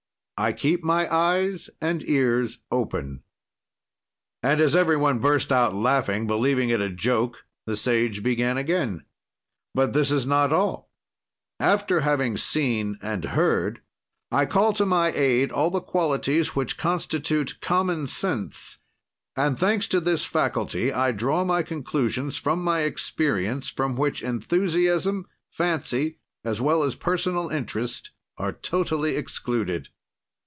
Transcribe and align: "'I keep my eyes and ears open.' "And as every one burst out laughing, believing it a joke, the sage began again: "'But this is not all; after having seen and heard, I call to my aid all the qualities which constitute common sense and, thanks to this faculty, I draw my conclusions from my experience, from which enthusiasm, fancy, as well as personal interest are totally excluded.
"'I 0.43 0.53
keep 0.53 0.83
my 0.83 1.07
eyes 1.15 1.69
and 1.79 2.03
ears 2.09 2.57
open.' 2.71 3.21
"And 4.41 4.59
as 4.59 4.75
every 4.75 4.97
one 4.97 5.19
burst 5.19 5.51
out 5.51 5.75
laughing, 5.75 6.25
believing 6.25 6.69
it 6.69 6.81
a 6.81 6.89
joke, 6.89 7.45
the 7.67 7.77
sage 7.77 8.23
began 8.23 8.57
again: 8.57 9.03
"'But 9.75 9.93
this 9.93 10.09
is 10.09 10.25
not 10.25 10.51
all; 10.51 10.89
after 11.59 11.99
having 11.99 12.37
seen 12.37 12.97
and 13.03 13.23
heard, 13.23 13.81
I 14.31 14.47
call 14.47 14.73
to 14.73 14.85
my 14.87 15.11
aid 15.11 15.51
all 15.51 15.69
the 15.69 15.79
qualities 15.79 16.55
which 16.55 16.75
constitute 16.75 17.59
common 17.61 18.07
sense 18.07 18.79
and, 19.37 19.59
thanks 19.59 19.87
to 19.89 19.99
this 19.99 20.25
faculty, 20.25 20.91
I 20.91 21.11
draw 21.11 21.43
my 21.43 21.61
conclusions 21.61 22.37
from 22.37 22.63
my 22.63 22.79
experience, 22.81 23.69
from 23.69 23.95
which 23.95 24.23
enthusiasm, 24.23 25.27
fancy, 25.51 26.17
as 26.43 26.59
well 26.59 26.81
as 26.81 26.95
personal 26.95 27.49
interest 27.49 28.09
are 28.39 28.51
totally 28.53 29.15
excluded. 29.15 29.89